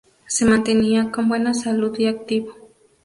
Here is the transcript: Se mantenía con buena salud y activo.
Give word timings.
Se 0.25 0.45
mantenía 0.45 1.11
con 1.11 1.29
buena 1.29 1.53
salud 1.53 1.95
y 1.99 2.07
activo. 2.07 2.55